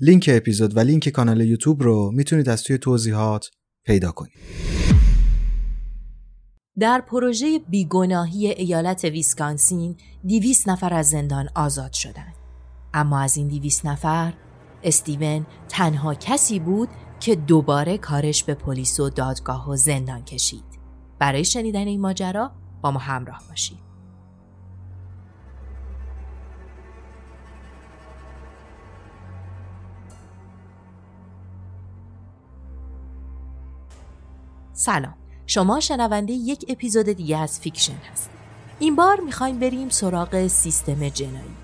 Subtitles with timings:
[0.00, 3.50] لینک اپیزود و لینک کانال یوتیوب رو می‌تونید از توی توضیحات
[3.84, 4.32] پیدا کنید.
[6.78, 12.34] در پروژه بیگناهی ایالت ویسکانسین دویست نفر از زندان آزاد شدند.
[12.94, 14.34] اما از این دویست نفر
[14.82, 16.88] استیون تنها کسی بود
[17.20, 20.64] که دوباره کارش به پلیس و دادگاه و زندان کشید.
[21.18, 23.85] برای شنیدن این ماجرا با ما همراه باشید.
[34.86, 35.14] سلام.
[35.46, 38.30] شما شنونده یک اپیزود دیگه از فیکشن هست
[38.78, 41.56] این بار می‌خوایم بریم سراغ سیستم جنایی.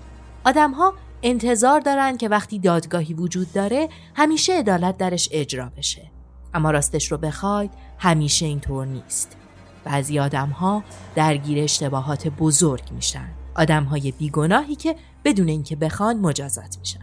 [0.45, 0.93] آدمها
[1.23, 6.11] انتظار دارن که وقتی دادگاهی وجود داره همیشه عدالت درش اجرا بشه.
[6.53, 9.37] اما راستش رو بخواید همیشه اینطور نیست.
[9.83, 10.83] بعضی آدمها
[11.15, 13.29] درگیر اشتباهات بزرگ میشن.
[13.55, 14.95] آدمهای بیگناهی که
[15.25, 16.99] بدون اینکه بخوان مجازات میشن.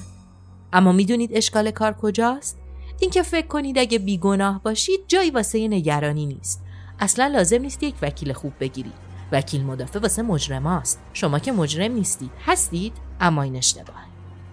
[0.73, 2.60] اما می‌دونید اشکال کار کجاست؟
[3.01, 6.65] اینکه فکر کنید اگه بیگناه باشید جایی واسه نگرانی نیست.
[7.01, 9.11] اصلا لازم نیست یک وکیل خوب بگیرید.
[9.33, 12.31] وکیل مدافع واسه مجرماست شما که مجرم نیستید.
[12.47, 14.05] هستید اما این اشتباهه.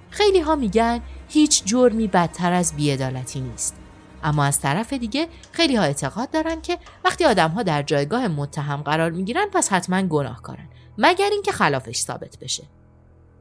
[0.10, 3.76] خیلی ها میگن هیچ جرمی بدتر از بیعدالتی نیست.
[4.24, 8.82] اما از طرف دیگه خیلی ها اعتقاد دارن که وقتی آدم ها در جایگاه متهم
[8.82, 10.68] قرار می‌گیرن پس حتما گناهکارن.
[10.98, 12.64] مگر اینکه خلافش ثابت بشه.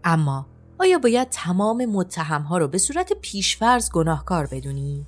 [0.05, 0.47] اما
[0.79, 5.07] آیا باید تمام متهم ها رو به صورت پیشفرض گناهکار بدونی؟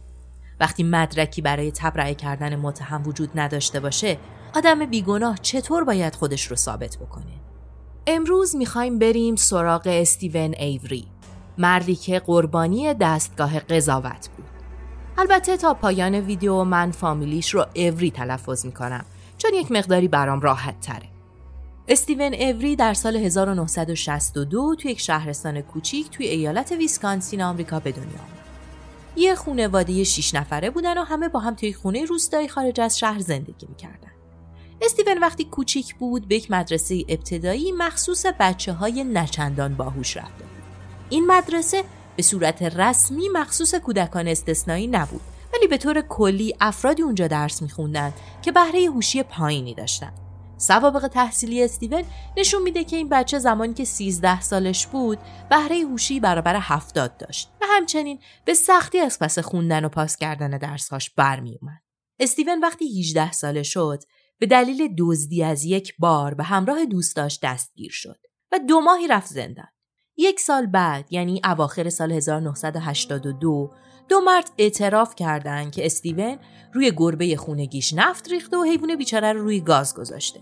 [0.61, 4.19] وقتی مدرکی برای تبرئه کردن متهم وجود نداشته باشه
[4.55, 7.41] آدم بیگناه چطور باید خودش رو ثابت بکنه؟
[8.07, 11.07] امروز می‌خوایم بریم سراغ استیون ایوری
[11.59, 14.47] مردی که قربانی دستگاه قضاوت بود
[15.19, 19.05] البته تا پایان ویدیو من فامیلیش رو اوری تلفظ می‌کنم
[19.39, 21.18] چون یک مقداری برام راحت تره
[21.91, 28.07] استیون اوری در سال 1962 توی یک شهرستان کوچیک توی ایالت ویسکانسین آمریکا به دنیا
[28.07, 28.39] آمد.
[29.17, 33.19] یه خونواده شیش نفره بودن و همه با هم توی خونه روستایی خارج از شهر
[33.19, 34.13] زندگی می‌کردن.
[34.83, 40.45] استیون وقتی کوچیک بود به یک مدرسه ابتدایی مخصوص بچه های نچندان باهوش رفته.
[41.11, 41.85] این مدرسه
[42.17, 45.21] به صورت رسمی مخصوص کودکان استثنایی نبود
[45.55, 48.13] ولی به طور کلی افرادی اونجا درس میخوندن
[48.43, 50.13] که بهره هوشی پایینی داشتن.
[50.59, 52.05] سوابق تحصیلی استیون
[52.37, 55.19] نشون میده که این بچه زمانی که 13 سالش بود
[55.51, 60.51] بهره هوشی برابر 70 داشت و همچنین به سختی از پس خوندن و پاس کردن
[60.51, 61.83] درسهاش برمی اومد.
[62.21, 64.03] استیون وقتی 18 ساله شد
[64.39, 68.21] به دلیل دزدی از یک بار به همراه دوستاش دستگیر شد
[68.53, 69.69] و دو ماهی رفت زندان.
[70.21, 73.71] یک سال بعد یعنی اواخر سال 1982
[74.09, 76.39] دو مرد اعتراف کردند که استیون
[76.73, 80.41] روی گربه خونگیش نفت ریخته و حیوان بیچاره رو روی گاز گذاشته.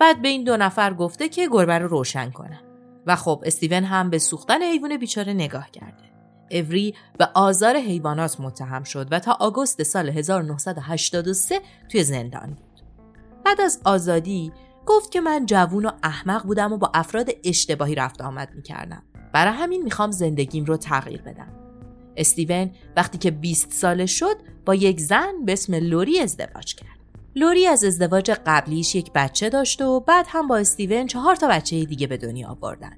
[0.00, 2.60] بعد به این دو نفر گفته که گربه رو روشن کنن.
[3.06, 6.04] و خب استیون هم به سوختن حیوان بیچاره نگاه کرده.
[6.50, 12.80] اوری به آزار حیوانات متهم شد و تا آگوست سال 1983 توی زندان بود.
[13.44, 14.52] بعد از آزادی
[14.86, 19.02] گفت که من جوون و احمق بودم و با افراد اشتباهی رفت آمد می‌کردم.
[19.34, 21.48] برای همین می‌خوام زندگیم رو تغییر بدم.
[22.16, 24.36] استیون وقتی که 20 ساله شد
[24.66, 26.98] با یک زن به اسم لوری ازدواج کرد.
[27.36, 31.84] لوری از ازدواج قبلیش یک بچه داشت و بعد هم با استیون چهار تا بچه
[31.84, 32.96] دیگه به دنیا آوردن.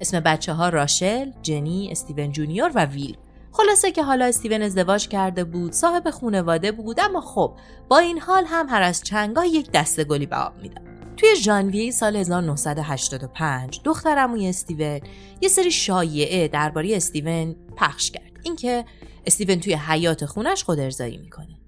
[0.00, 3.16] اسم بچه ها راشل، جنی، استیون جونیور و ویل
[3.52, 7.54] خلاصه که حالا استیون ازدواج کرده بود صاحب خونواده بود اما خب
[7.88, 11.90] با این حال هم هر از چنگاه یک دسته گلی به آب می‌داد توی ژانویه
[11.90, 15.00] سال 1985 دخترموی استیون
[15.40, 18.40] یه سری شایعه درباره استیون پخش کرد.
[18.42, 18.84] اینکه
[19.26, 21.58] استیون توی حیات خونش خود ارزایی می‌کنه.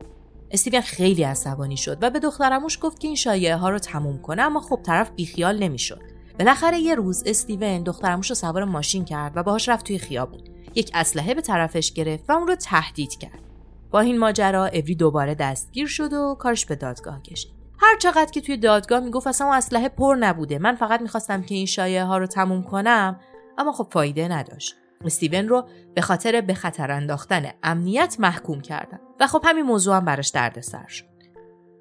[0.51, 4.43] استیون خیلی عصبانی شد و به دخترموش گفت که این شایعه ها رو تموم کنه
[4.43, 6.01] اما خب طرف بیخیال نمی‌شد.
[6.39, 10.41] بالاخره یه روز استیون دخترموش رو سوار ماشین کرد و باهاش رفت توی خیابون.
[10.75, 13.43] یک اسلحه به طرفش گرفت و اون رو تهدید کرد.
[13.91, 17.60] با این ماجرا اوری دوباره دستگیر شد و کارش به دادگاه کشید.
[17.83, 20.59] هر چقدر که توی دادگاه می‌گفت اصلا اون اسلحه پر نبوده.
[20.59, 23.21] من فقط می‌خواستم که این شایعه ها رو تموم کنم
[23.59, 24.77] اما خب فایده نداشت.
[25.05, 30.05] استیون رو به خاطر به خطر انداختن امنیت محکوم کردن و خب همین موضوع هم
[30.05, 31.05] براش دردسر شد.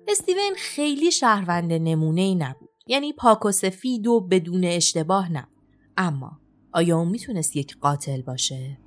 [0.07, 2.69] استیون خیلی شهروند نمونه ای نبود.
[2.87, 5.63] یعنی پاک و سفید و بدون اشتباه نبود.
[5.97, 6.39] اما
[6.73, 8.77] آیا اون می‌تونست یک قاتل باشه؟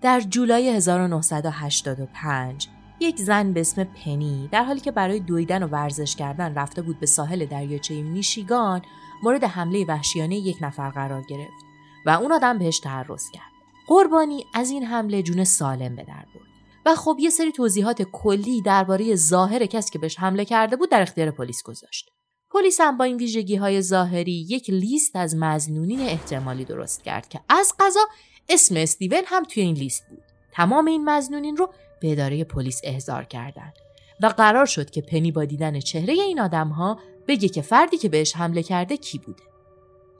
[0.00, 2.68] در جولای 1985
[3.00, 7.00] یک زن به اسم پنی در حالی که برای دویدن و ورزش کردن رفته بود
[7.00, 8.82] به ساحل دریاچه میشیگان
[9.22, 11.64] مورد حمله وحشیانه یک نفر قرار گرفت
[12.06, 13.50] و اون آدم بهش تعرض کرد.
[13.86, 16.50] قربانی از این حمله جون سالم به در برد.
[16.86, 21.02] و خب یه سری توضیحات کلی درباره ظاهر کسی که بهش حمله کرده بود در
[21.02, 22.10] اختیار پلیس گذاشت.
[22.50, 27.40] پلیس هم با این ویژگی های ظاهری یک لیست از مزنونین احتمالی درست کرد که
[27.48, 28.00] از قضا
[28.48, 30.22] اسم استیون هم توی این لیست بود.
[30.52, 31.70] تمام این مزنونین رو
[32.00, 33.74] به اداره پلیس احضار کردند
[34.22, 36.98] و قرار شد که پنی با دیدن چهره این آدم ها
[37.28, 39.42] بگه که فردی که بهش حمله کرده کی بوده.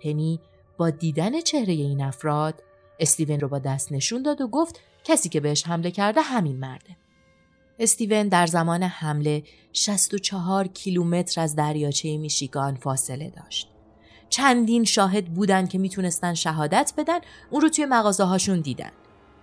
[0.02, 0.40] پنی
[0.78, 2.62] با دیدن چهره این افراد
[3.00, 6.96] استیون رو با دست نشون داد و گفت کسی که بهش حمله کرده همین مرده.
[7.78, 9.42] استیون در زمان حمله
[9.72, 13.68] 64 کیلومتر از دریاچه میشیگان فاصله داشت.
[14.28, 17.18] چندین شاهد بودن که می‌تونستن شهادت بدن
[17.50, 18.90] اون رو توی مغازه هاشون دیدن.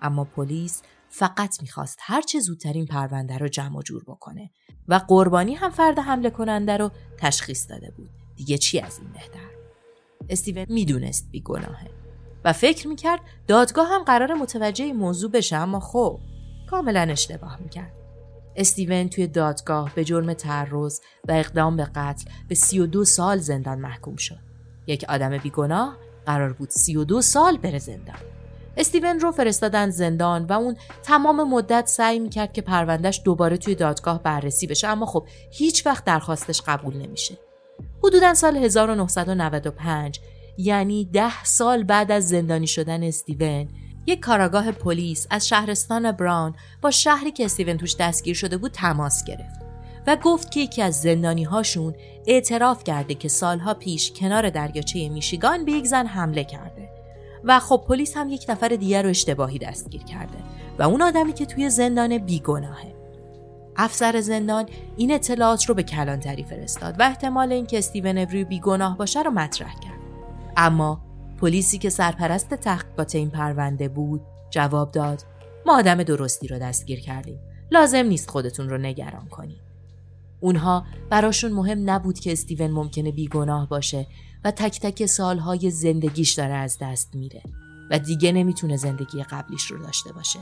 [0.01, 4.51] اما پلیس فقط می‌خواست هرچه زودتر این پرونده رو جمع و جور بکنه
[4.87, 8.09] و قربانی هم فرد حمله کننده رو تشخیص داده بود.
[8.35, 9.49] دیگه چی از این بهتر؟
[10.29, 11.89] استیون می‌دونست بیگناهه
[12.45, 16.19] و فکر می‌کرد دادگاه هم قرار متوجه موضوع بشه اما خب
[16.69, 17.93] کاملا اشتباه می‌کرد.
[18.55, 24.15] استیون توی دادگاه به جرم تعرض و اقدام به قتل به 32 سال زندان محکوم
[24.15, 24.39] شد.
[24.87, 28.36] یک آدم بیگناه قرار بود 32 سال بره زندان.
[28.77, 34.23] استیون رو فرستادن زندان و اون تمام مدت سعی می‌کرد که پروندهش دوباره توی دادگاه
[34.23, 37.37] بررسی بشه اما خب هیچ وقت درخواستش قبول نمیشه.
[38.03, 40.19] حدودا سال 1995
[40.57, 43.67] یعنی ده سال بعد از زندانی شدن استیون
[44.05, 49.23] یک کاراگاه پلیس از شهرستان براون با شهری که استیون توش دستگیر شده بود تماس
[49.23, 49.59] گرفت
[50.07, 51.95] و گفت که یکی از زندانی هاشون
[52.27, 56.86] اعتراف کرده که سالها پیش کنار دریاچه میشیگان به یک زن حمله کرده
[57.47, 60.37] و خب پلیس هم یک نفر دیگر رو اشتباهی دستگیر کرده
[60.79, 62.95] و اون آدمی که توی زندان بیگناهه.
[63.75, 64.65] افسر زندان
[64.97, 69.73] این اطلاعات رو به کلانتری فرستاد و احتمال اینکه استیون اوری بیگناه باشه رو مطرح
[69.79, 69.99] کرد.
[70.57, 71.01] اما
[71.41, 75.23] پلیسی که سرپرست تحقیقات این پرونده بود جواب داد
[75.65, 77.39] ما آدم درستی رو دستگیر کردیم.
[77.71, 79.66] لازم نیست خودتون رو نگران کنید
[80.39, 84.07] اونها براشون مهم نبود که استیون ممکنه بیگناه باشه
[84.43, 87.41] و تک تک سالهای زندگیش داره از دست میره
[87.91, 90.39] و دیگه نمی‌تونه زندگی قبلیش رو داشته باشه.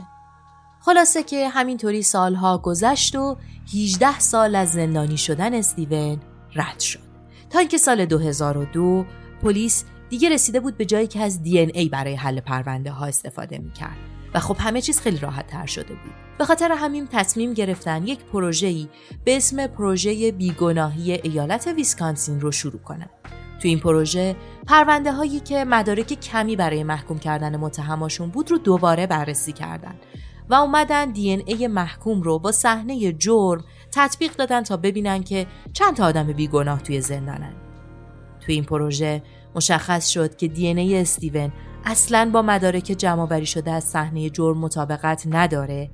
[0.80, 3.36] خلاصه که همینطوری سالها گذشت و
[3.74, 6.20] 18 سال از زندانی شدن استیون
[6.54, 7.00] رد شد.
[7.50, 9.04] تا اینکه سال 2002
[9.42, 13.58] پلیس دیگه رسیده بود به جایی که از دی ای برای حل پرونده ها استفاده
[13.58, 14.15] می‌کرد.
[14.34, 16.26] و خب همه چیز خیلی راحت تر شده بود.
[16.38, 18.88] به خاطر همین تصمیم گرفتن یک پروژه‌ای
[19.24, 23.10] به اسم پروژه بیگناهی ایالت ویسکانسین رو شروع کنند
[23.62, 29.06] تو این پروژه پرونده هایی که مدارک کمی برای محکوم کردن متهماشون بود رو دوباره
[29.06, 29.94] بررسی کردن
[30.48, 35.96] و اومدن دی ای محکوم رو با صحنه جرم تطبیق دادن تا ببینن که چند
[35.96, 37.52] تا آدم بیگناه توی زندانن.
[38.40, 39.22] تو این پروژه
[39.54, 41.52] مشخص شد که دی ای استیون
[41.88, 45.90] اصلا با مدارک جمع شده از صحنه جرم مطابقت نداره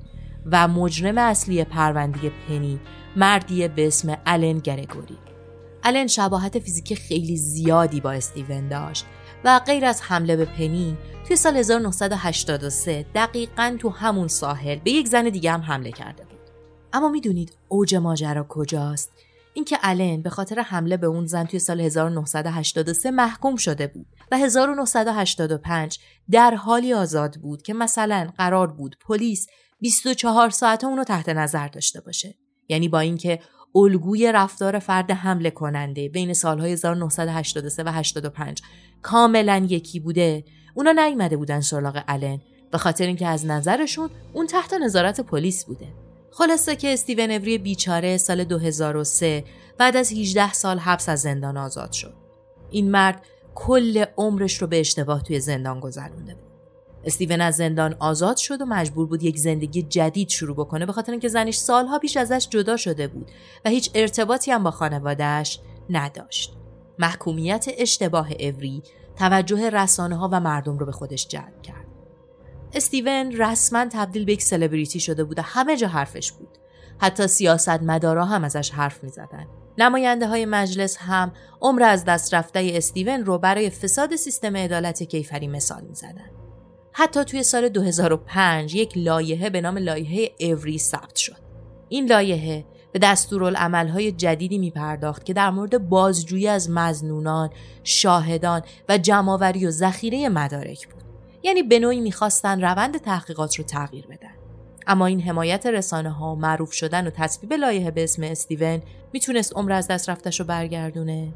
[0.47, 2.81] و مجرم اصلی پرونده پنی
[3.17, 5.19] مردی به اسم الن گرگوری.
[5.83, 9.07] الن شباهت فیزیکی خیلی زیادی با استیون داشت
[9.45, 10.97] و غیر از حمله به پنی
[11.27, 16.39] توی سال 1983 دقیقا تو همون ساحل به یک زن دیگه هم حمله کرده بود.
[16.93, 19.13] اما می‌دونید اوج ماجرا کجاست؟
[19.55, 24.39] اینکه الن به خاطر حمله به اون زن توی سال 1983 محکوم شده بود و
[24.39, 25.99] 1985
[26.31, 29.47] در حالی آزاد بود که مثلا قرار بود پلیس
[29.81, 32.35] 24 ساعته اونو تحت نظر داشته باشه
[32.69, 33.41] یعنی با اینکه
[33.75, 38.63] الگوی رفتار فرد حمله کننده بین سالهای 1983 و 85
[39.03, 40.45] کاملا یکی بوده
[40.75, 42.41] اونا نیومده بودن سراغ الن
[42.71, 46.02] به خاطر اینکه از نظرشون اون تحت نظارت پلیس بوده.
[46.35, 49.45] خلاصه که استیون اوری بیچاره سال 2003
[49.79, 52.15] بعد از 18 سال حبس از زندان آزاد شد.
[52.71, 53.23] این مرد
[53.55, 56.53] کل عمرش رو به اشتباه توی زندان گذرونده بود.
[57.05, 61.13] استیون از زندان آزاد شد و مجبور بود یک زندگی جدید شروع بکنه به خاطر
[61.13, 63.31] اینکه زنش سالها پیش ازش جدا شده بود
[63.65, 65.61] و هیچ ارتباطی هم با خانوادهش
[65.91, 66.57] نداشت.
[66.99, 68.83] محکومیت اشتباه اوری
[69.17, 71.82] توجه رسانه ها و مردم رو به خودش جلب کرد.
[72.75, 76.59] استیون رسما تبدیل به یک سلبریتی شده بود و همه جا حرفش بود.
[76.99, 79.47] حتی سیاست مدارا هم ازش حرف می زدن.
[79.79, 85.49] نماینده های مجلس هم عمر از دست رفته استیون رو برای فساد سیستم عدالت کیفری
[85.49, 86.31] مثال می زدن.
[86.93, 91.37] حتی توی سال 2005 یک لایحه به نام لایحه اوری ثبت شد.
[91.89, 97.51] این لایحه به دستورالعملهای جدیدی می پرداخت که در مورد بازجویی از مزنونان،
[97.85, 101.02] شاهدان و جمعآوری و ذخیره مدارک بود.
[101.43, 104.35] یعنی به نوعی می‌خواستن روند تحقیقات رو تغییر بدن.
[104.87, 108.83] اما این حمایت رسانه ها و معروف شدن و تصویب لایحه به اسم استیون
[109.13, 111.33] می‌تونست عمر از دست رفتش رو برگردونه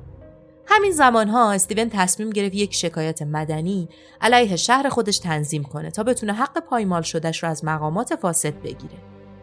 [0.67, 3.89] همین زمان ها استیون تصمیم گرفت یک شکایت مدنی
[4.21, 8.95] علیه شهر خودش تنظیم کنه تا بتونه حق پایمال شدهش رو از مقامات فاسد بگیره.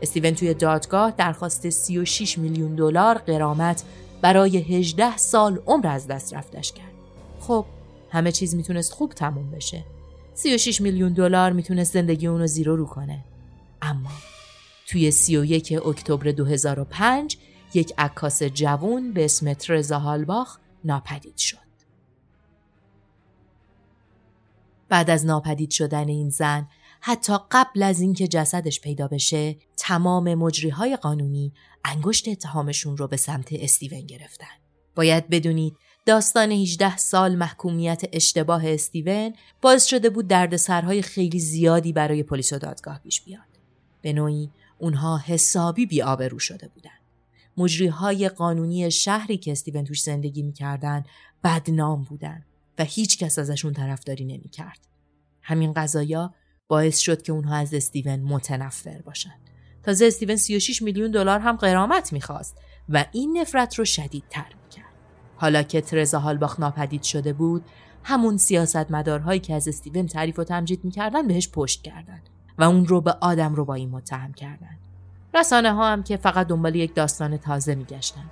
[0.02, 3.84] استیون توی دادگاه درخواست 36 میلیون دلار قرامت
[4.22, 6.94] برای 18 سال عمر از دست رفتش کرد.
[7.40, 7.66] خب
[8.10, 9.84] همه چیز می‌تونست خوب تموم بشه.
[10.36, 13.24] 36 میلیون دلار می‌تونست زندگی اونو زیرو رو کنه.
[13.82, 14.12] اما
[14.88, 17.38] توی 31 اکتبر 2005
[17.74, 21.58] یک عکاس جوون به اسم ترزا هالباخ ناپدید شد.
[24.90, 26.68] بعد از ناپدید شدن این زن
[27.02, 31.54] حتی قبل از اینکه جسدش پیدا بشه تمام مجریهای قانونی
[31.86, 34.56] انگشت اتهامشون رو به سمت استیون گرفتن.
[34.96, 42.24] باید بدونید داستان 18 سال محکومیت اشتباه استیون باعث شده بود دردسرهای خیلی زیادی برای
[42.24, 43.42] پلیس و دادگاه پیش بیاد.
[44.02, 46.90] به نوعی اونها حسابی بیآبرو شده بودن.
[47.58, 51.04] مجریهای قانونی شهری که استیون توش زندگی می‌کردن
[51.44, 52.46] بدنام بودن
[52.80, 54.80] و هیچ کس ازشون طرفداری نمی‌کرد.
[55.42, 56.34] همین قضایا
[56.68, 59.36] باعث شد که اونها از استیون متنفر باشن.
[59.84, 62.58] تازه استیون 36 میلیون دلار هم قرامت می‌خواست
[62.90, 64.63] و این نفرت رو شدیدتر.
[65.44, 67.66] حالا که ترزا هالباخ ناپدید شده بود،
[68.04, 73.02] همون سیاستمدارهایی که از استیون تعریف و تمجید می‌کردن بهش پشت کردند و اون رو
[73.02, 74.80] به آدم رو با این متهم کردند.
[75.34, 78.26] رسانه ها هم که فقط دنبال یک داستان تازه میگشتن.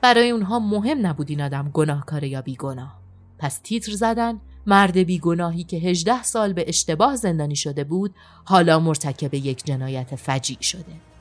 [0.00, 2.98] برای اونها مهم نبود این آدم گناهکار یا بیگناه.
[3.38, 9.34] پس تیتر زدن مرد بیگناهی که 18 سال به اشتباه زندانی شده بود حالا مرتکب
[9.34, 11.13] یک جنایت فجیع شده.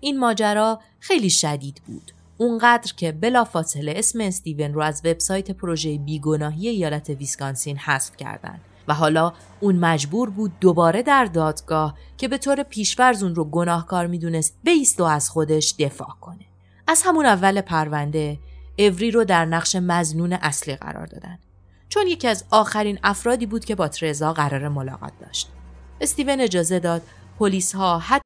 [0.00, 2.12] این ماجرا خیلی شدید بود.
[2.38, 8.94] اونقدر که بلافاصله اسم استیون رو از وبسایت پروژه بیگناهی ایالت ویسکانسین حذف کردند و
[8.94, 14.58] حالا اون مجبور بود دوباره در دادگاه که به طور پیشورز اون رو گناهکار می‌دونست
[14.64, 16.46] بیست و از خودش دفاع کنه.
[16.86, 18.38] از همون اول پرونده
[18.78, 21.38] اوری رو در نقش مزنون اصلی قرار دادن.
[21.88, 25.48] چون یکی از آخرین افرادی بود که با ترزا قرار ملاقات داشت.
[26.00, 27.02] استیون اجازه داد
[27.38, 28.25] پلیس ها حتی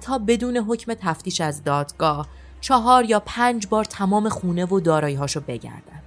[0.00, 2.28] تا بدون حکم تفتیش از دادگاه
[2.60, 6.02] چهار یا پنج بار تمام خونه و دارایی‌هاشو بگردن.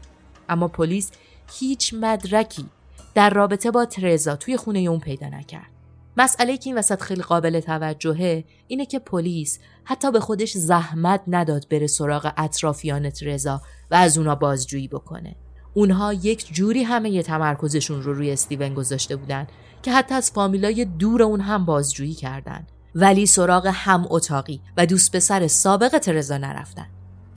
[0.49, 1.11] اما پلیس
[1.59, 2.65] هیچ مدرکی
[3.13, 5.69] در رابطه با ترزا توی خونه اون پیدا نکرد.
[6.17, 11.67] مسئله که این وسط خیلی قابل توجهه اینه که پلیس حتی به خودش زحمت نداد
[11.69, 13.61] بره سراغ اطرافیان ترزا
[13.91, 15.35] و از اونا بازجویی بکنه.
[15.73, 19.47] اونها یک جوری همه ی تمرکزشون رو روی استیون گذاشته بودن
[19.81, 22.67] که حتی از فامیلای دور اون هم بازجویی کردن.
[22.95, 26.87] ولی سراغ هم اتاقی و دوست پسر سابق ترزا نرفتن.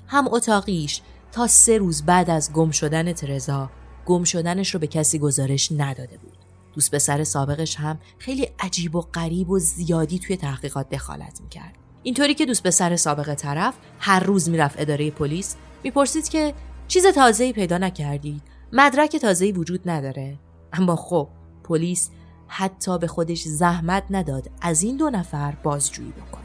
[0.07, 1.01] هم اتاقیش
[1.33, 3.71] تا سه روز بعد از گم شدن ترزا
[4.07, 6.37] گم شدنش رو به کسی گزارش نداده بود.
[6.75, 11.75] دوست پسر سابقش هم خیلی عجیب و غریب و زیادی توی تحقیقات دخالت می‌کرد.
[12.03, 16.55] اینطوری که دوست پسر سابق طرف هر روز می‌رفت اداره پلیس می‌پرسید که
[16.93, 18.43] چیز تازه‌ای پیدا نکردید.
[18.73, 20.39] مدرک تازه‌ای وجود نداره.
[20.73, 21.29] اما خب
[21.65, 22.11] پلیس
[22.49, 26.43] حتی به خودش زحمت نداد از این دو نفر بازجویی بکنه.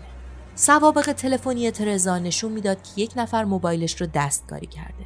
[0.55, 5.05] سوابق تلفنی ترزا نشون می‌داد که یک نفر موبایلش رو دستکاری کرده.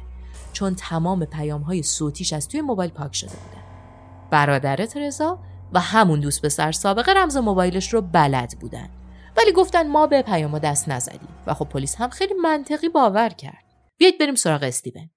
[0.52, 3.62] چون تمام پیام های صوتیش از توی موبایل پاک شده بودن
[4.30, 5.38] برادر ترزا
[5.72, 8.88] و همون دوست پسر سابق رمز موبایلش رو بلد بودن.
[9.36, 11.28] ولی گفتن ما به پیامو دست نزدیم.
[11.46, 13.64] و خب پلیس هم خیلی منطقی باور کرد.
[13.98, 15.10] بیایید بریم سراغ استیون.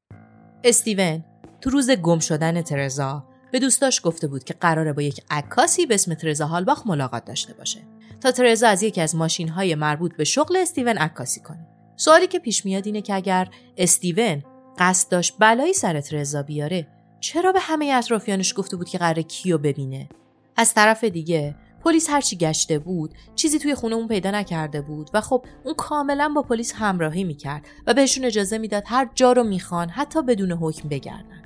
[0.66, 1.24] استیون
[1.62, 5.96] تو روز گم شدن ترزا به دوستاش گفته بود که قراره با یک عکاسی به
[5.96, 7.80] اسم ترزا هالباخ ملاقات داشته باشه
[8.22, 11.68] تا ترزا از یکی از ماشین های مربوط به شغل استیون عکاسی کنه.
[11.96, 14.44] سوالی که پیش میاد اینه که اگر استیون
[14.80, 16.88] قصد داشت بلایی سر ترزا بیاره
[17.20, 20.10] چرا به همه اطرافیانش گفته بود که قراره کیو ببینه؟
[20.56, 25.22] از طرف دیگه پلیس هرچی گشته بود چیزی توی خونه اون پیدا نکرده بود و
[25.22, 29.90] خب اون کاملا با پلیس همراهی می‌کرد و بهشون اجازه می‌داد هر جا رو می‌خوان
[29.90, 31.44] حتی بدون حکم بگردن.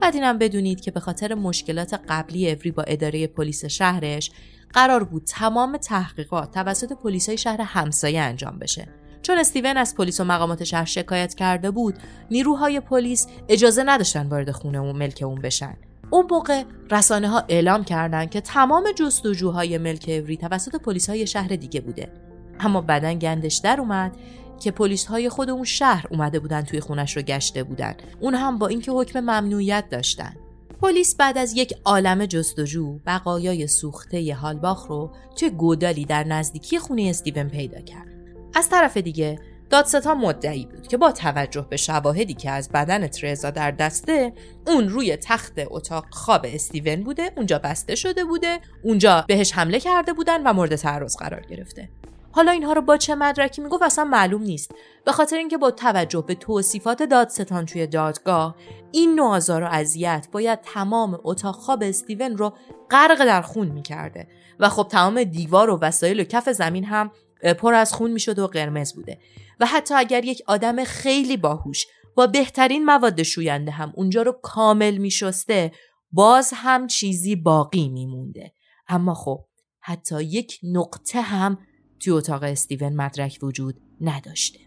[0.00, 4.30] بعد اینم بدونید که به خاطر مشکلات قبلی اوری با اداره پلیس شهرش
[4.72, 8.88] قرار بود تمام تحقیقات توسط پلیسای شهر همسایه انجام بشه.
[9.22, 11.94] چون استیون از پلیس و مقامات شهر شکایت کرده بود
[12.30, 15.76] نیروهای پلیس اجازه نداشتن وارد خونه اون ملک اون بشن.
[16.10, 21.48] اون موقع رسانه ها اعلام کردند که تمام جستجوهای ملک اوری توسط پلیس های شهر
[21.48, 22.12] دیگه بوده.
[22.60, 24.16] اما بعدا گندش در اومد
[24.60, 27.94] که پلیس های خود اون شهر اومده بودن توی خونش رو گشته بودن.
[28.20, 30.34] اون هم با اینکه حکم ممنوعیت داشتن.
[30.82, 36.78] پلیس بعد از یک عالم جستجو بقایای سوخته ی هالباخ رو توی گودالی در نزدیکی
[36.78, 38.08] خونه استیون پیدا کرد.
[38.54, 39.38] از طرف دیگه
[39.70, 44.32] دادستان مدعی بود که با توجه به شواهدی که از بدن ترزا در دسته
[44.66, 50.12] اون روی تخت اتاق خواب استیون بوده اونجا بسته شده بوده اونجا بهش حمله کرده
[50.12, 51.88] بودن و مورد تعرض قرار گرفته.
[52.32, 54.70] حالا اینها رو با چه مدرکی می‌گفت اصلا معلوم نیست.
[55.04, 58.56] به خاطر اینکه با توجه به توصیفات دادستان توی دادگاه
[58.92, 62.52] این نوع آزار و اذیت باید تمام اتاق خواب استیون رو
[62.90, 64.28] غرق در خون می‌کرده.
[64.60, 67.10] و خب تمام دیوار و وسایل و کف زمین هم
[67.58, 69.18] پر از خون می‌شده و قرمز بوده.
[69.60, 74.96] و حتی اگر یک آدم خیلی باهوش با بهترین مواد شوینده هم اونجا رو کامل
[74.96, 75.72] میشسته
[76.12, 78.52] باز هم چیزی باقی میمونده.
[78.88, 79.44] اما خب
[79.80, 81.58] حتی یک نقطه هم
[82.00, 84.58] توی اتاق استیون مدرک وجود نداشته.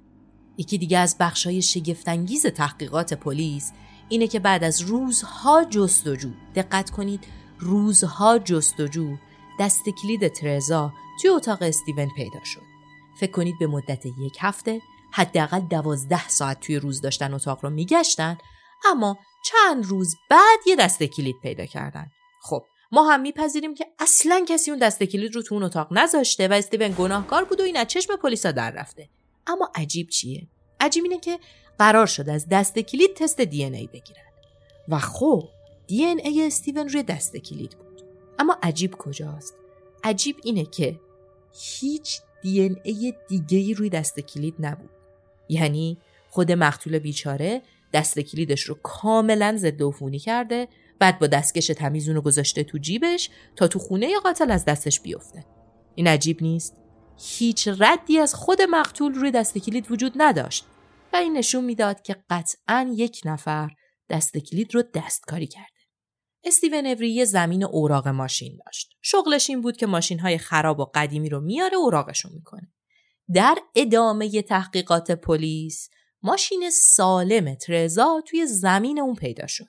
[0.58, 3.72] یکی دیگه از بخشای شگفتانگیز تحقیقات پلیس
[4.10, 7.24] اینه که بعد از روزها جستجو دقت کنید
[7.60, 9.16] روزها جستجو
[9.60, 12.62] دست کلید ترزا توی اتاق استیون پیدا شد.
[13.20, 14.82] فکر کنید به مدت یک هفته
[15.14, 18.38] حداقل دوازده ساعت توی روز داشتن اتاق رو میگشتن
[18.86, 22.08] اما چند روز بعد یه دسته کلید پیدا کردن.
[22.42, 26.48] خب ما هم میپذیریم که اصلا کسی اون دسته کلید رو تو اون اتاق نذاشته
[26.48, 29.10] و استیون گناهکار بود و این از چشم پلیسا در رفته.
[29.48, 30.48] اما عجیب چیه؟
[30.80, 31.40] عجیب اینه که
[31.80, 34.24] قرار شد از دسته کلید تست دی ای بگیرن.
[34.88, 35.50] و خب
[35.88, 38.02] دی ای استیون روی دسته کلید بود.
[38.40, 39.54] اما عجیب کجاست؟
[40.04, 41.00] عجیب اینه که
[41.54, 44.90] هیچ دی ان ای دیگه ای روی دست کلید نبود.
[45.50, 45.98] یعنی
[46.30, 47.62] خود مقتول بیچاره
[47.94, 50.68] دست کلیدش رو کاملا ضد عفونی کرده
[51.00, 55.46] بعد با دستکش تمیز اونو گذاشته تو جیبش تا تو خونه قاتل از دستش بیفته.
[55.96, 56.78] این عجیب نیست.
[57.18, 60.66] هیچ ردی از خود مقتول روی دست کلید وجود نداشت
[61.14, 63.70] و این نشون می‌داد که قطعا یک نفر
[64.10, 65.81] دست کلید رو دستکاری کرده.
[66.44, 68.90] استیون اوری یه زمین اوراق ماشین داشت.
[69.02, 72.72] شغلش این بود که ماشین های خراب و قدیمی رو میاره اوراقشون می‌کنه.
[73.34, 75.90] در ادامه تحقیقات پلیس
[76.24, 79.68] ماشین سالم ترزا توی زمین اون پیدا شد.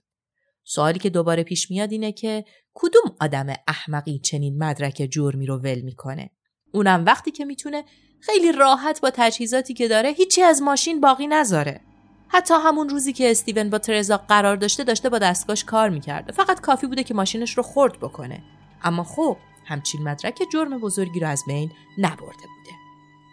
[0.65, 5.81] سوالی که دوباره پیش میاد اینه که کدوم آدم احمقی چنین مدرک جرمی رو ول
[5.81, 6.31] می‌کنه؟
[6.75, 7.85] اونم وقتی که می‌تونه
[8.21, 11.81] خیلی راحت با تجهیزاتی که داره هیچی از ماشین باقی نذاره.
[12.33, 16.61] حتی همون روزی که استیون با ترزا قرار داشته داشته با دستگاهش کار می‌کرده فقط
[16.61, 18.43] کافی بوده که ماشینش رو خورد بکنه.
[18.83, 22.77] اما خب همچین مدرک جرم بزرگی رو از بین نبرده بوده.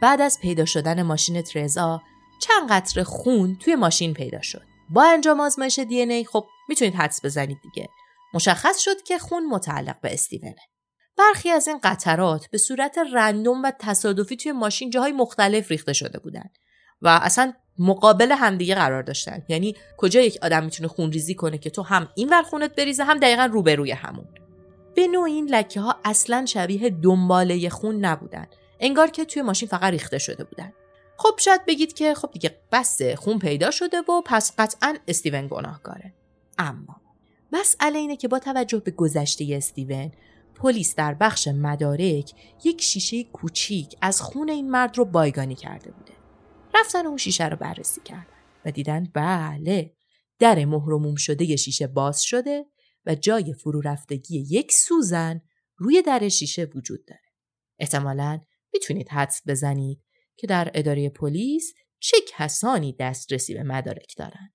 [0.01, 2.01] بعد از پیدا شدن ماشین ترزا
[2.39, 4.61] چند قطره خون توی ماشین پیدا شد.
[4.89, 7.89] با انجام آزمایش دی ای خب می‌تونید حدس بزنید دیگه.
[8.33, 10.55] مشخص شد که خون متعلق به استیونه.
[11.17, 16.19] برخی از این قطرات به صورت رندوم و تصادفی توی ماشین جاهای مختلف ریخته شده
[16.19, 16.49] بودن
[17.01, 19.43] و اصلا مقابل همدیگه قرار داشتن.
[19.47, 23.19] یعنی کجا یک آدم می‌تونه خونریزی کنه که تو هم این ور خونت بریزه هم
[23.19, 24.25] دقیقا روبروی همون.
[24.95, 28.47] به نوع این لکه ها اصلا شبیه دنباله خون نبودن.
[28.79, 30.73] انگار که توی ماشین فقط ریخته شده بودن.
[31.17, 36.13] خب شاید بگید که خب دیگه بس خون پیدا شده و پس قطعا استیون گناهکاره.
[36.57, 37.01] اما
[37.51, 40.11] مسئله اینه که با توجه به گذشته استیون
[40.55, 42.31] پلیس در بخش مدارک
[42.63, 46.18] یک شیشه کوچیک از خون این مرد رو بایگانی کرده بوده.
[46.75, 48.33] رفتن اون شیشه رو بررسی کردن
[48.65, 49.95] و دیدن بله
[50.39, 52.65] در مهرموم شده شیشه باز شده
[53.05, 55.41] و جای فرو رفتگی یک سوزن
[55.77, 57.21] روی در شیشه وجود داره.
[57.79, 58.39] احتمالا
[58.73, 60.03] می‌تونید حدس بزنید
[60.37, 64.53] که در اداره پلیس چه کسانی دسترسی به مدارک دارن.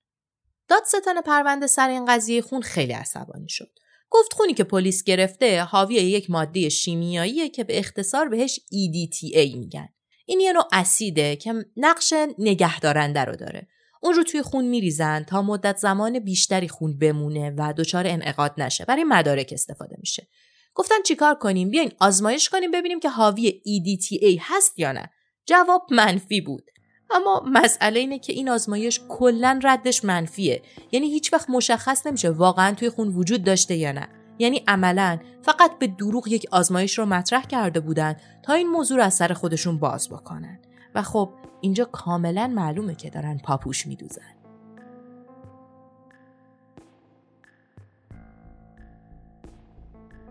[0.69, 3.71] دادستان پرونده سر این قضیه خون خیلی عصبانی شد.
[4.11, 9.89] گفت خونی که پلیس گرفته حاوی یک ماده شیمیاییه که به اختصار بهش EDTA میگن.
[10.27, 13.69] این یه نوع اسیده که نقش نگهدارنده رو داره.
[14.03, 18.85] اون رو توی خون میریزن تا مدت زمان بیشتری خون بمونه و دچار انعقاد نشه.
[18.85, 20.29] برای مدارک استفاده میشه.
[20.75, 25.11] گفتن چیکار کنیم؟ بیاین آزمایش کنیم ببینیم که حاوی EDTA هست یا نه.
[25.47, 26.71] جواب منفی بود.
[27.11, 32.75] اما مسئله اینه که این آزمایش کلا ردش منفیه یعنی هیچ وقت مشخص نمیشه واقعا
[32.75, 37.43] توی خون وجود داشته یا نه یعنی عملا فقط به دروغ یک آزمایش رو مطرح
[37.47, 40.59] کرده بودن تا این موضوع رو از سر خودشون باز بکنن.
[40.95, 44.35] و خب اینجا کاملا معلومه که دارن پاپوش میدوزن.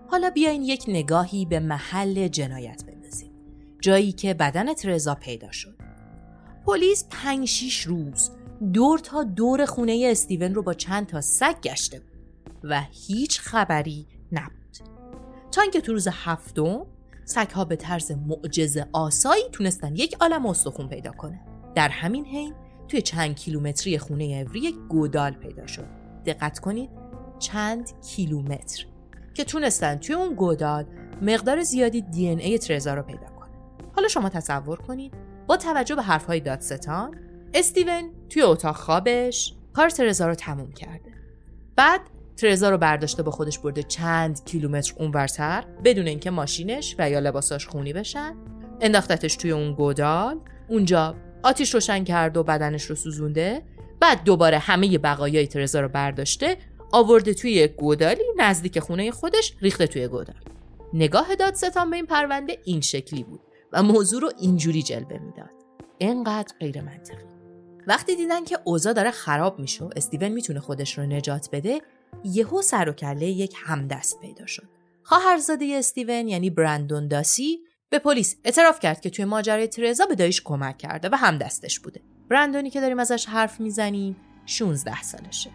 [0.08, 3.32] حالا بیاین یک نگاهی به محل جنایت بندازیم.
[3.82, 5.76] جایی که بدن ترزا پیدا شد.
[6.66, 8.32] پلیس پنج شیش روز
[8.74, 12.13] دور تا دور خونه استیون رو با چند تا سگ گشته بود.
[12.64, 14.78] و هیچ خبری نبود.
[15.52, 16.86] تا اینکه تو روز هفتم
[17.26, 21.40] سگها به طرز معجزه آسایی تونستن یک عالم استخون پیدا کنه.
[21.76, 22.54] در همین حین
[22.88, 25.86] توی چند کیلومتری خونه اوری یک گودال پیدا شد.
[26.26, 26.90] دقت کنید
[27.40, 28.86] چند کیلومتر
[29.34, 30.86] که تونستن توی اون گودال
[31.22, 33.52] مقدار زیادی دی ان ای ترزا رو پیدا کنه.
[33.96, 35.14] حالا شما تصور کنید
[35.48, 37.16] با توجه به حرفهای دادستان
[37.54, 41.14] استیون توی اتاق خوابش کار ترزا رو تموم کرده.
[41.76, 42.02] بعد
[42.38, 47.68] ترزا رو برداشته با خودش برده چند کیلومتر اونورتر بدون اینکه ماشینش و یا لباساش
[47.68, 48.36] خونی بشن.
[48.82, 50.40] انداختتش توی اون گودال.
[50.68, 53.62] اونجا آتیش روشن کرد و بدنش رو سوزونده.
[54.00, 56.58] بعد دوباره همه بقایای ترزا رو برداشته
[56.92, 60.36] آورده توی یک گودالی نزدیک خونه خودش ریخته توی گودال.
[60.94, 63.40] نگاه دادستان به این پرونده این شکلی بود
[63.72, 65.50] و موضوع رو اینجوری جلوه می‌داد.
[66.00, 67.24] انقدر غیر منطقی.
[67.88, 71.82] وقتی دیدن که اوضاع داره خراب میشه و استیون می‌تونه خودش رو نجات بده
[72.24, 74.70] یهو سر و کله یک همدست پیدا شد.
[75.04, 80.42] خواهرزاده استیون یعنی برندون داسی به پلیس اعتراف کرد که توی ماجرای ترزا به دایش
[80.42, 82.02] کمک کرده و همدستش بوده.
[82.30, 85.52] برندونی که داریم ازش حرف می‌زنیم 16 سالشه.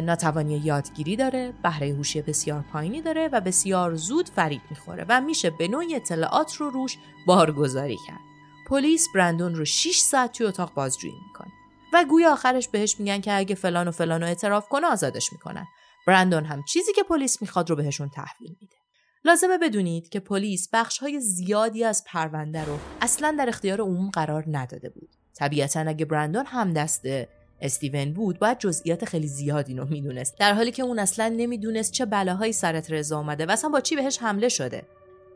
[0.00, 5.50] ناتوانی یادگیری داره بهره هوشی بسیار پایینی داره و بسیار زود فریب می‌خوره و میشه
[5.50, 8.20] به نوعی اطلاعات رو روش بارگذاری کرد.
[8.68, 11.52] پلیس برندون رو 6 ساعت توی اتاق بازجویی می‌کنه.
[11.92, 15.66] و گویا آخرش بهش میگن که اگه فلان و فلان رو اعتراف کنه آزادش می‌کنن.
[16.06, 18.76] برندون هم چیزی که پلیس می‌خواد رو بهشون تحویل میده.
[19.24, 24.44] لازمه بدونید که پلیس بخش های زیادی از پرونده رو اصلا در اختیار عموم قرار
[24.50, 25.10] نداده بود.
[25.34, 27.28] طبیعتا اگه برندون هم دسته
[27.60, 30.38] استیون بود باید جزئیات خیلی زیادی رو می‌دونست.
[30.38, 33.96] در حالی که اون اصلا نمی‌دونست چه بلاهایی سر رضا اومده و اصلا با چی
[33.96, 34.82] بهش حمله شده.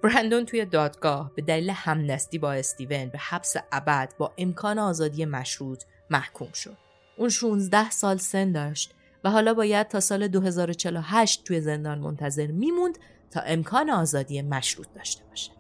[0.02, 5.84] برندون توی دادگاه به دلیل همدستی با استیون به حبس ابد با امکان آزادی مشروط
[6.11, 6.77] محکوم شد
[7.16, 8.94] اون 16 سال سن داشت
[9.25, 12.99] و حالا باید تا سال 2048 توی زندان منتظر میموند
[13.31, 15.51] تا امکان آزادی مشروط داشته باشه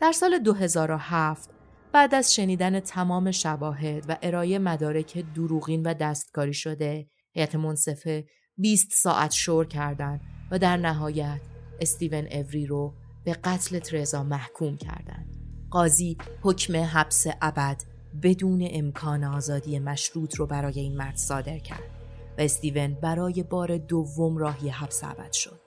[0.00, 1.50] در سال 2007
[1.92, 8.24] بعد از شنیدن تمام شواهد و ارائه مدارک دروغین و دستکاری شده هیئت منصفه
[8.58, 11.40] 20 ساعت شور کردند و در نهایت
[11.80, 15.36] استیون اوری رو به قتل ترزا محکوم کردند.
[15.70, 17.82] قاضی حکم حبس ابد
[18.22, 21.90] بدون امکان آزادی مشروط رو برای این مرد صادر کرد
[22.38, 25.60] و استیون برای بار دوم راهی حبس ابد شد.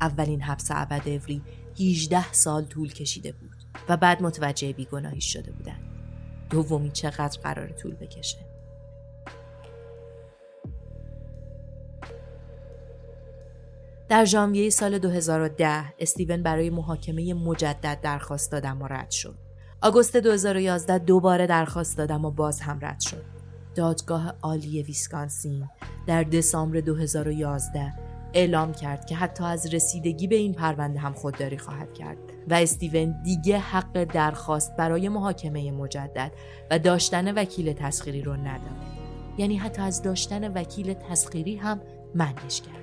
[0.00, 1.42] اولین حبس ابد اوری
[1.80, 3.58] 18 سال طول کشیده بود.
[3.88, 5.78] و بعد متوجه بیگناهی شده بودن
[6.50, 8.38] دومی چقدر قرار طول بکشه
[14.08, 19.47] در ژانویه سال 2010 استیون برای محاکمه مجدد درخواست دادم و رد شد.
[19.82, 23.24] آگوست 2011 دوباره درخواست دادم و باز هم رد شد.
[23.74, 25.68] دادگاه عالی ویسکانسین
[26.06, 27.94] در دسامبر 2011
[28.34, 33.22] اعلام کرد که حتی از رسیدگی به این پرونده هم خودداری خواهد کرد و استیون
[33.22, 36.32] دیگه حق درخواست برای محاکمه مجدد
[36.70, 38.98] و داشتن وکیل تسخیری رو نداره
[39.38, 41.80] یعنی حتی از داشتن وکیل تسخیری هم
[42.14, 42.78] منش کردن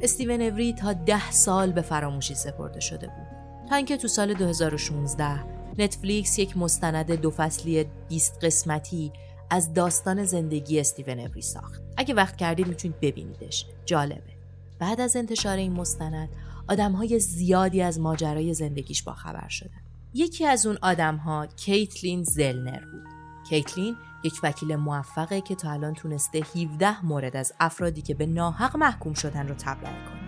[0.00, 3.68] استیون اوری تا ده سال به فراموشی سپرده شده بود.
[3.68, 9.12] تا اینکه تو سال 2016 نتفلیکس یک مستند دو فصلی 20 قسمتی
[9.50, 11.82] از داستان زندگی استیون اوری ساخت.
[11.96, 13.66] اگه وقت کردید می‌تونید ببینیدش.
[13.84, 14.34] جالبه.
[14.78, 16.28] بعد از انتشار این مستند
[16.68, 19.82] آدمهای زیادی از ماجرای زندگیش با خبر شدن.
[20.14, 23.04] یکی از اون آدمها کیتلین زلنر بود.
[23.48, 28.76] کیتلین یک وکیل موفقه که تا الان تونسته 17 مورد از افرادی که به ناحق
[28.76, 30.24] محکوم شدن رو تبرئه کنه.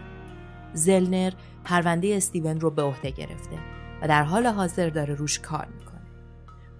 [0.74, 1.32] زلنر
[1.64, 3.85] پرونده استیون رو به عهده گرفته.
[4.02, 6.00] و در حال حاضر داره روش کار می‌کنه.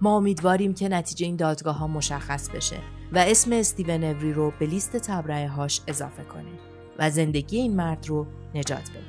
[0.01, 2.77] ما امیدواریم که نتیجه این دادگاه ها مشخص بشه
[3.13, 6.51] و اسم استیون اوری رو به لیست تبرئه هاش اضافه کنه
[6.99, 9.03] و زندگی این مرد رو نجات بده.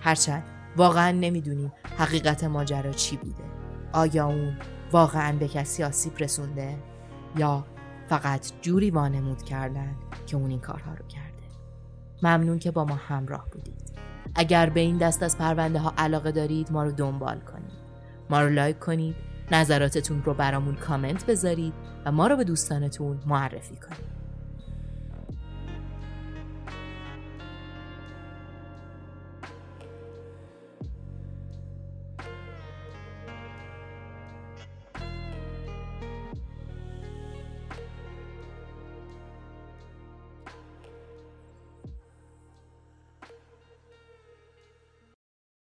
[0.00, 0.42] هرچند
[0.76, 3.44] واقعا نمی‌دونیم حقیقت ماجرا چی بوده.
[3.92, 4.56] آیا اون
[4.92, 6.78] واقعا به کسی آسیب رسونده
[7.36, 7.66] یا
[8.08, 9.96] فقط جوری وانمود کردن
[10.26, 11.42] که اون این کارها رو کرده
[12.22, 13.79] ممنون که با ما همراه بودید
[14.34, 17.80] اگر به این دست از پرونده ها علاقه دارید ما رو دنبال کنید.
[18.30, 19.16] ما رو لایک کنید
[19.52, 21.72] نظراتتون رو برامون کامنت بذارید
[22.06, 24.19] و ما رو به دوستانتون معرفی کنید.